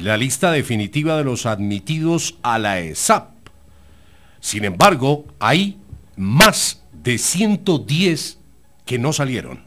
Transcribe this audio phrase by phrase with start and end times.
[0.00, 3.30] la lista definitiva de los admitidos a la ESAP.
[4.40, 5.78] Sin embargo, hay
[6.16, 8.38] más de 110
[8.84, 9.64] que no salieron.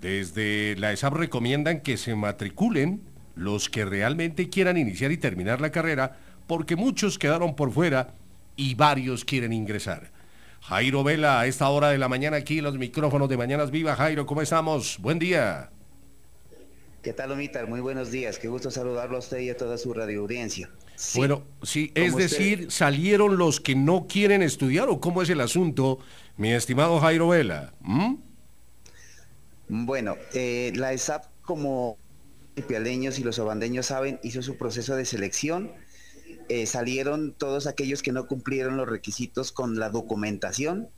[0.00, 3.02] Desde la ESAP recomiendan que se matriculen
[3.34, 8.14] los que realmente quieran iniciar y terminar la carrera, porque muchos quedaron por fuera
[8.56, 10.10] y varios quieren ingresar.
[10.62, 13.96] Jairo Vela, a esta hora de la mañana aquí, los micrófonos de Mañanas Viva.
[13.96, 14.98] Jairo, ¿cómo estamos?
[14.98, 15.70] Buen día.
[17.08, 17.66] ¿Qué tal, Omitar?
[17.66, 18.38] Muy buenos días.
[18.38, 20.68] Qué gusto saludarlo a usted y a toda su radio audiencia.
[21.14, 26.00] bueno, sí, es decir, ¿salieron los que no quieren estudiar o cómo es el asunto,
[26.36, 27.72] mi estimado Jairo Vela?
[27.80, 28.16] ¿Mm?
[29.70, 31.96] Bueno, eh, la ESAP, como
[32.56, 35.72] los pialeños y los abandeños saben, hizo su proceso de selección.
[36.50, 40.90] Eh, salieron todos aquellos que no cumplieron los requisitos con la documentación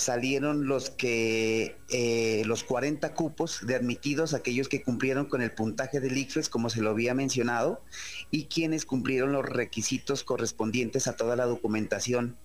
[0.00, 6.00] salieron los que eh, los 40 cupos de admitidos, aquellos que cumplieron con el puntaje
[6.00, 7.82] del ICFES, como se lo había mencionado,
[8.30, 12.36] y quienes cumplieron los requisitos correspondientes a toda la documentación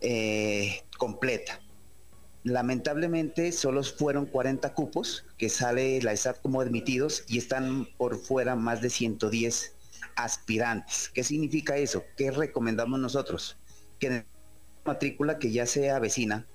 [0.00, 1.60] eh, completa.
[2.42, 8.54] Lamentablemente solo fueron 40 cupos que sale la ESAT como admitidos y están por fuera
[8.54, 9.74] más de 110
[10.16, 11.10] aspirantes.
[11.12, 12.04] ¿Qué significa eso?
[12.16, 13.56] ¿Qué recomendamos nosotros?
[13.98, 14.26] Que en la
[14.84, 16.46] matrícula que ya sea vecina,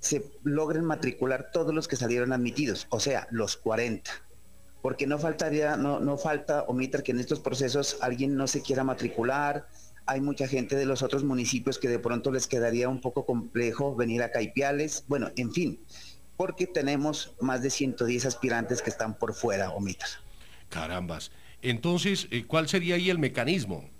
[0.00, 4.10] se logren matricular todos los que salieron admitidos, o sea, los 40.
[4.82, 8.84] Porque no faltaría, no, no falta, omitar que en estos procesos alguien no se quiera
[8.84, 9.68] matricular,
[10.06, 13.94] hay mucha gente de los otros municipios que de pronto les quedaría un poco complejo
[13.94, 15.80] venir a Caipiales, bueno, en fin,
[16.36, 20.08] porque tenemos más de 110 aspirantes que están por fuera, omitar.
[20.70, 21.32] Carambas.
[21.60, 23.90] Entonces, eh, ¿cuál sería ahí el mecanismo?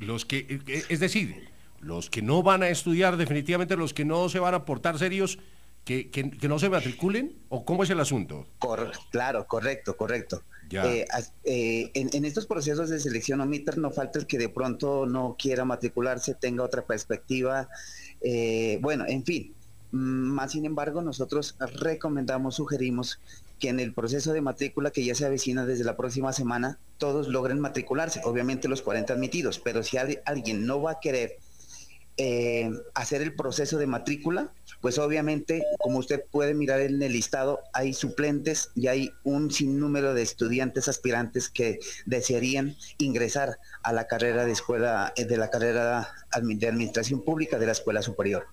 [0.00, 1.48] Los que, eh, es decir,
[1.84, 5.38] los que no van a estudiar, definitivamente los que no se van a portar serios,
[5.84, 7.36] que, no se matriculen?
[7.50, 8.46] ¿O cómo es el asunto?
[9.10, 10.42] claro, correcto, correcto.
[10.70, 11.04] Eh,
[11.44, 15.64] eh, en, estos procesos de selección OMITER no falta el que de pronto no quiera
[15.64, 17.68] matricularse, tenga otra perspectiva.
[18.22, 19.54] Eh, bueno, en fin,
[19.92, 23.20] mm, más sin embargo, nosotros recomendamos, sugerimos
[23.60, 27.28] que en el proceso de matrícula que ya se avecina desde la próxima semana, todos
[27.28, 31.38] logren matricularse, obviamente los 40 admitidos, pero si alguien no va a querer
[32.16, 37.60] eh, hacer el proceso de matrícula, pues obviamente, como usted puede mirar en el listado,
[37.72, 44.44] hay suplentes y hay un sinnúmero de estudiantes aspirantes que desearían ingresar a la carrera
[44.44, 46.08] de escuela, eh, de la carrera
[46.40, 48.46] de administración pública de la escuela superior.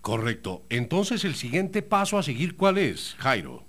[0.00, 0.64] Correcto.
[0.68, 3.64] Entonces, el siguiente paso a seguir, ¿cuál es, Jairo?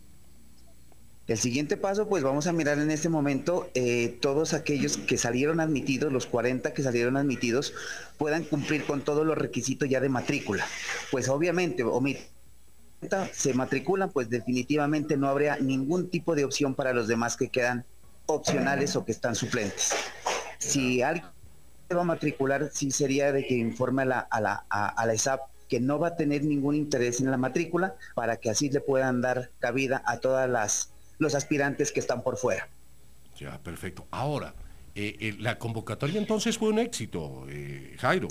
[1.25, 5.61] El siguiente paso, pues vamos a mirar en este momento eh, todos aquellos que salieron
[5.61, 7.73] admitidos, los 40 que salieron admitidos,
[8.17, 10.65] puedan cumplir con todos los requisitos ya de matrícula.
[11.11, 11.85] Pues obviamente,
[13.31, 17.85] se matriculan, pues definitivamente no habría ningún tipo de opción para los demás que quedan
[18.25, 19.93] opcionales o que están suplentes.
[20.57, 21.27] Si alguien
[21.95, 25.39] va a matricular, sí sería de que informe a la, a la, a la ESAP
[25.69, 29.21] que no va a tener ningún interés en la matrícula para que así le puedan
[29.21, 32.69] dar cabida a todas las los aspirantes que están por fuera.
[33.37, 34.07] Ya, perfecto.
[34.11, 34.53] Ahora,
[34.95, 38.27] eh, eh, la convocatoria entonces fue un éxito, eh, Jairo.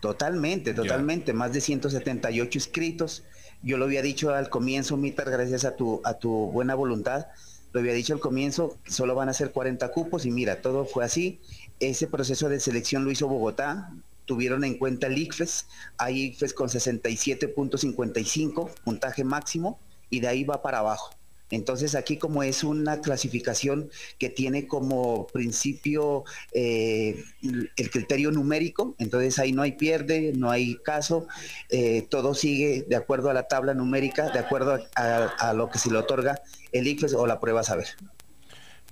[0.00, 1.34] totalmente, totalmente.
[1.34, 3.24] Más de 178 inscritos.
[3.62, 7.26] Yo lo había dicho al comienzo, Mitar, gracias a tu, a tu buena voluntad.
[7.72, 11.04] Lo había dicho al comienzo, solo van a ser 40 cupos y mira, todo fue
[11.04, 11.40] así.
[11.80, 13.92] Ese proceso de selección lo hizo Bogotá,
[14.26, 15.66] tuvieron en cuenta el ICFES,
[15.98, 21.10] hay ICFES con 67.55, puntaje máximo, y de ahí va para abajo
[21.50, 29.38] Entonces aquí como es una clasificación que tiene como principio eh, el criterio numérico, entonces
[29.38, 31.26] ahí no hay pierde, no hay caso,
[31.68, 35.90] eh, todo sigue de acuerdo a la tabla numérica, de acuerdo a, lo que se
[35.90, 36.40] le otorga
[36.72, 37.88] el IFES o la prueba saber.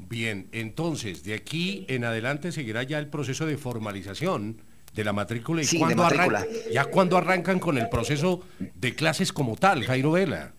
[0.09, 4.63] Bien, entonces de aquí en adelante seguirá ya el proceso de formalización
[4.95, 6.47] de la matrícula y sí, matrícula.
[6.71, 10.53] ya cuando arrancan con el proceso de clases como tal, Jairo Vela.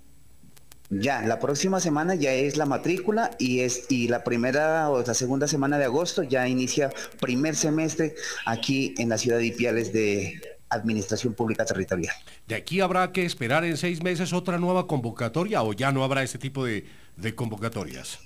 [1.00, 5.14] Ya, la próxima semana ya es la matrícula y es y la primera o la
[5.14, 10.42] segunda semana de agosto ya inicia primer semestre aquí en la ciudad de Ipiales de
[10.70, 12.14] Administración Pública Territorial.
[12.48, 16.24] ¿De aquí habrá que esperar en seis meses otra nueva convocatoria o ya no habrá
[16.24, 16.86] ese tipo de,
[17.16, 18.20] de convocatorias?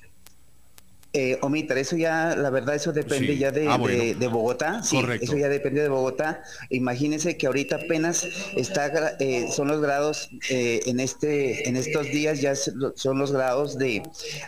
[1.19, 4.83] Eh, Omitar, eso ya, la verdad, eso depende ya de, ah, de, Bogotá.
[4.83, 6.43] Sí, eso ya depende de Bogotá.
[6.69, 12.39] Imagínense que ahorita apenas está, eh, son los grados eh, en este, en estos días
[12.39, 14.03] ya son los grados de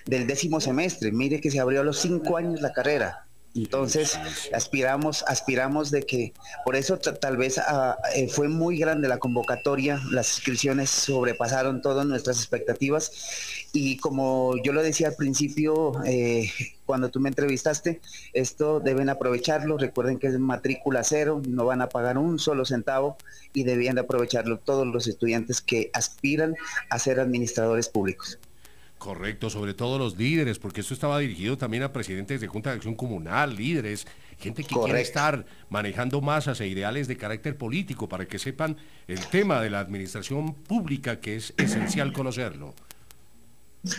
[0.06, 1.12] del décimo semestre.
[1.12, 3.25] Mire que se abrió a los cinco años la carrera.
[3.56, 4.18] Entonces,
[4.54, 6.33] aspiramos, aspiramos de que,
[6.66, 12.06] por eso tal vez ah, eh, fue muy grande la convocatoria, las inscripciones sobrepasaron todas
[12.06, 16.50] nuestras expectativas y como yo lo decía al principio, eh,
[16.86, 18.01] cuando tú me entrevistaste,
[18.33, 23.18] esto deben aprovecharlo, recuerden que es matrícula cero, no van a pagar un solo centavo
[23.54, 26.56] y debían de aprovecharlo todos los estudiantes que aspiran
[26.89, 28.39] a ser administradores públicos.
[28.98, 32.75] Correcto, sobre todo los líderes, porque esto estaba dirigido también a presidentes de Junta de
[32.75, 34.06] Acción Comunal, líderes,
[34.38, 38.75] gente que quiere estar manejando masas e ideales de carácter político para que sepan
[39.07, 42.74] el tema de la administración pública, que es esencial conocerlo.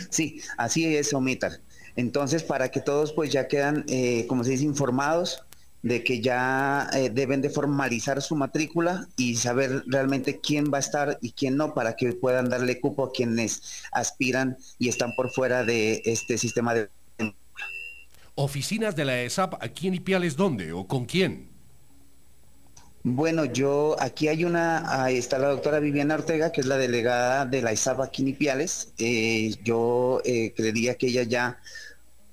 [0.09, 1.59] Sí, así es, Omitar.
[1.95, 5.43] Entonces, para que todos pues ya quedan, eh, como se dice, informados,
[5.83, 10.81] de que ya eh, deben de formalizar su matrícula y saber realmente quién va a
[10.81, 15.31] estar y quién no para que puedan darle cupo a quienes aspiran y están por
[15.31, 16.89] fuera de este sistema de...
[18.35, 21.50] ¿Oficinas de la ESAP aquí en Ipiales dónde o con quién?
[23.03, 27.45] Bueno, yo aquí hay una, ahí está la doctora Viviana Ortega, que es la delegada
[27.45, 28.93] de la ESAP aquí en Ipiales.
[28.99, 31.59] Eh, yo eh, creería que ella ya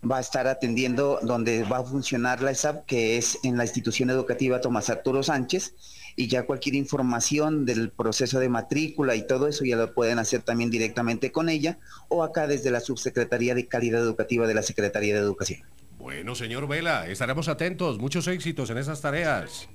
[0.08, 4.10] va a estar atendiendo donde va a funcionar la ESAP, que es en la institución
[4.10, 5.74] educativa Tomás Arturo Sánchez,
[6.16, 10.42] y ya cualquier información del proceso de matrícula y todo eso ya lo pueden hacer
[10.42, 11.78] también directamente con ella
[12.08, 15.60] o acá desde la Subsecretaría de Calidad Educativa de la Secretaría de Educación.
[15.96, 17.98] Bueno, señor Vela, estaremos atentos.
[17.98, 19.68] Muchos éxitos en esas tareas.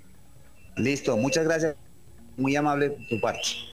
[0.76, 1.76] Listo, muchas gracias.
[2.38, 3.73] Muy amable por tu parte.